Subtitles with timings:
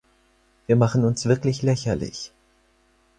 [0.65, 2.31] Wir machen uns wirklich lächerlich.